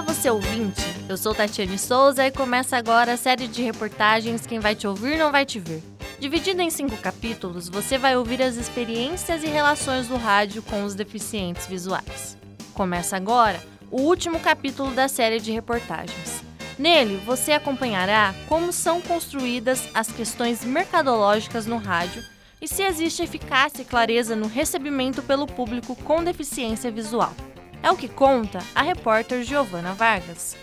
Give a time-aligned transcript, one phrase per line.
[0.00, 0.80] Olá, você ouvinte!
[1.10, 5.18] Eu sou Tatiane Souza e começa agora a série de reportagens Quem Vai Te Ouvir
[5.18, 5.82] Não Vai Te Ver.
[6.18, 10.94] Dividido em cinco capítulos, você vai ouvir as experiências e relações do rádio com os
[10.94, 12.34] deficientes visuais.
[12.72, 16.42] Começa agora o último capítulo da série de reportagens.
[16.78, 22.24] Nele, você acompanhará como são construídas as questões mercadológicas no rádio
[22.58, 27.34] e se existe eficácia e clareza no recebimento pelo público com deficiência visual.
[27.82, 30.56] É o que conta a repórter Giovana Vargas.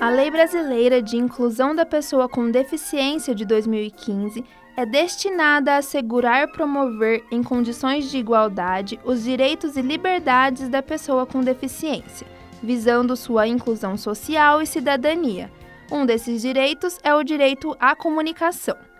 [0.00, 4.44] A Lei Brasileira de Inclusão da Pessoa com Deficiência de 2015
[4.76, 10.82] é destinada a assegurar e promover, em condições de igualdade, os direitos e liberdades da
[10.82, 12.26] pessoa com deficiência,
[12.62, 15.50] visando sua inclusão social e cidadania.
[15.90, 18.91] Um desses direitos é o direito à comunicação.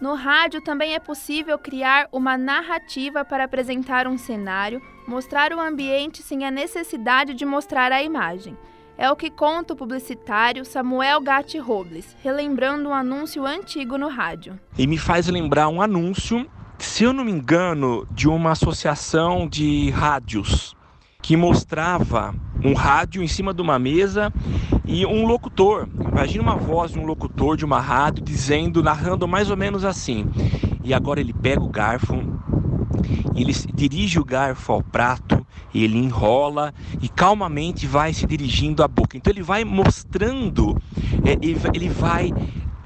[0.00, 6.22] No rádio também é possível criar uma narrativa para apresentar um cenário, mostrar o ambiente
[6.22, 8.56] sem a necessidade de mostrar a imagem.
[8.96, 14.58] É o que conta o publicitário Samuel Gatti Robles, relembrando um anúncio antigo no rádio.
[14.78, 19.90] E me faz lembrar um anúncio, se eu não me engano, de uma associação de
[19.90, 20.74] rádios
[21.20, 24.32] que mostrava um rádio em cima de uma mesa
[24.86, 25.88] e um locutor.
[26.10, 30.26] Imagina uma voz de um locutor de uma rádio dizendo, narrando mais ou menos assim.
[30.82, 32.14] E agora ele pega o garfo,
[33.34, 39.16] ele dirige o garfo ao prato, ele enrola e calmamente vai se dirigindo à boca.
[39.16, 40.76] Então ele vai mostrando,
[41.24, 42.32] é, ele vai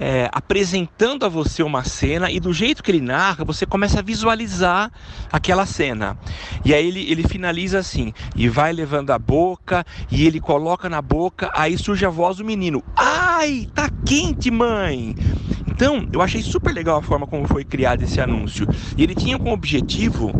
[0.05, 4.03] é, apresentando a você uma cena e do jeito que ele narra, você começa a
[4.03, 4.93] visualizar
[5.33, 6.19] aquela cena.
[6.63, 11.01] E aí ele, ele finaliza assim, e vai levando a boca, e ele coloca na
[11.01, 15.15] boca, aí surge a voz do menino: Ai, tá quente, mãe!
[15.67, 18.69] Então, eu achei super legal a forma como foi criado esse anúncio.
[18.99, 20.31] E ele tinha como objetivo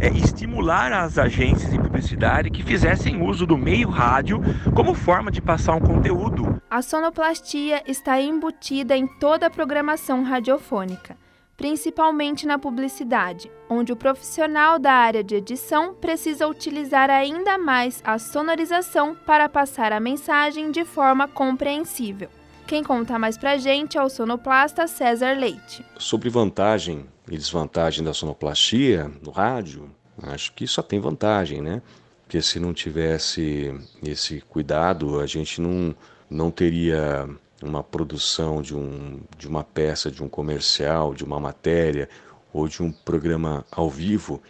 [0.00, 4.40] é, estimular as agências de publicidade que fizessem uso do meio rádio
[4.74, 6.45] como forma de passar um conteúdo.
[6.76, 11.16] A sonoplastia está embutida em toda a programação radiofônica,
[11.56, 18.18] principalmente na publicidade, onde o profissional da área de edição precisa utilizar ainda mais a
[18.18, 22.28] sonorização para passar a mensagem de forma compreensível.
[22.66, 25.82] Quem conta mais pra gente é o sonoplasta César Leite.
[25.96, 29.90] Sobre vantagem e desvantagem da sonoplastia no rádio,
[30.24, 31.80] acho que só tem vantagem, né?
[32.22, 33.72] Porque se não tivesse
[34.02, 35.94] esse cuidado, a gente não,
[36.30, 37.28] não teria
[37.62, 42.08] uma produção de, um, de uma peça, de um comercial, de uma matéria
[42.52, 44.42] ou de um programa ao vivo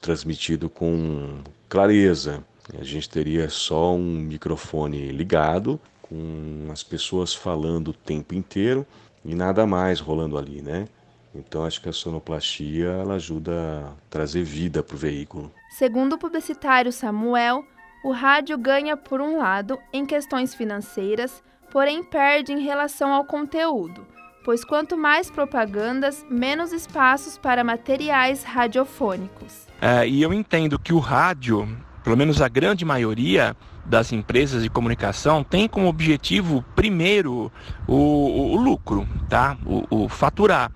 [0.00, 2.44] transmitido com clareza.
[2.78, 8.86] A gente teria só um microfone ligado com as pessoas falando o tempo inteiro
[9.24, 10.86] e nada mais rolando ali, né?
[11.34, 13.52] Então acho que a sonoplastia ela ajuda
[13.86, 15.52] a trazer vida para o veículo.
[15.70, 17.64] Segundo o publicitário Samuel,
[18.02, 24.06] o rádio ganha por um lado em questões financeiras, porém perde em relação ao conteúdo,
[24.44, 29.66] pois quanto mais propagandas, menos espaços para materiais radiofônicos.
[29.80, 31.68] É, e eu entendo que o rádio,
[32.02, 37.50] pelo menos a grande maioria, das empresas de comunicação tem como objetivo primeiro
[37.88, 39.56] o, o, lucro, tá?
[39.66, 40.70] O, o faturar.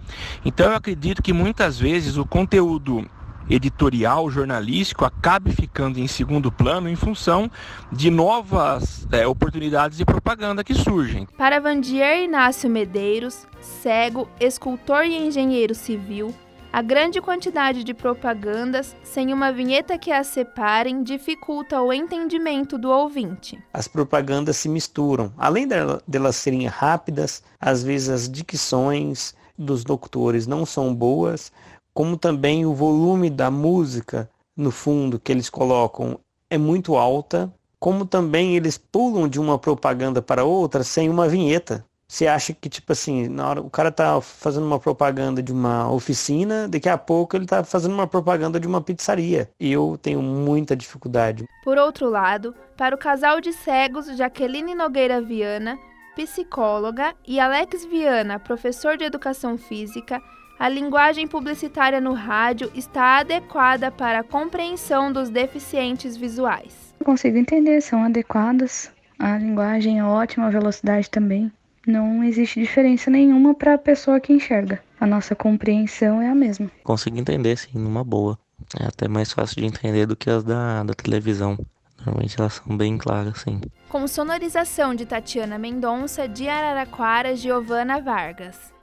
[0.44, 3.08] Então eu acredito que muitas vezes o conteúdo
[3.48, 7.50] editorial, jornalístico, acabe ficando em segundo plano em função
[7.92, 11.26] de novas é, oportunidades de propaganda que surgem.
[11.36, 16.34] Para Vandier Inácio Medeiros, cego, escultor e engenheiro civil,
[16.74, 22.90] a grande quantidade de propagandas, sem uma vinheta que as separem, dificulta o entendimento do
[22.90, 23.62] ouvinte.
[23.72, 25.32] As propagandas se misturam.
[25.38, 31.52] Além delas serem rápidas, às vezes as dicções dos locutores não são boas,
[31.94, 36.18] como também o volume da música no fundo que eles colocam
[36.50, 41.84] é muito alta, como também eles pulam de uma propaganda para outra sem uma vinheta.
[42.06, 45.90] Você acha que, tipo assim, na hora o cara tá fazendo uma propaganda de uma
[45.90, 49.50] oficina, daqui a pouco ele tá fazendo uma propaganda de uma pizzaria.
[49.58, 51.44] E eu tenho muita dificuldade.
[51.64, 55.78] Por outro lado, para o casal de cegos Jaqueline Nogueira Viana,
[56.14, 60.22] psicóloga, e Alex Viana, professor de educação física,
[60.58, 66.94] a linguagem publicitária no rádio está adequada para a compreensão dos deficientes visuais.
[67.04, 68.92] consigo entender, são adequadas.
[69.18, 71.52] A linguagem é ótima, a velocidade também
[71.86, 74.82] não existe diferença nenhuma para a pessoa que enxerga.
[74.98, 76.70] A nossa compreensão é a mesma.
[76.82, 78.38] Consigo entender, sim, numa boa.
[78.80, 81.58] É até mais fácil de entender do que as da, da televisão.
[81.98, 83.60] Normalmente elas são bem claras, sim.
[83.88, 88.73] Com sonorização de Tatiana Mendonça, de Araraquara, Giovana Vargas.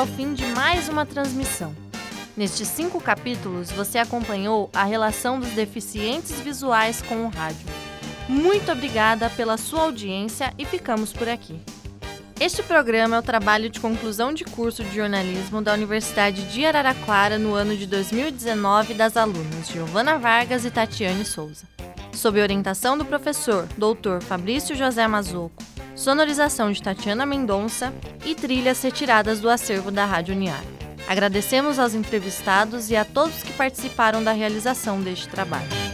[0.00, 1.76] Ao fim de mais uma transmissão.
[2.34, 7.68] Nestes cinco capítulos, você acompanhou a relação dos deficientes visuais com o rádio.
[8.26, 11.60] Muito obrigada pela sua audiência e ficamos por aqui.
[12.40, 17.38] Este programa é o trabalho de conclusão de curso de jornalismo da Universidade de Araraquara
[17.38, 21.66] no ano de 2019 das alunas Giovana Vargas e Tatiane Souza.
[22.14, 24.22] Sob orientação do professor Dr.
[24.22, 25.62] Fabrício José Mazoco,
[25.94, 27.92] sonorização de Tatiana Mendonça
[28.24, 30.62] e trilhas retiradas do acervo da Rádio Uniar.
[31.08, 35.89] Agradecemos aos entrevistados e a todos que participaram da realização deste trabalho.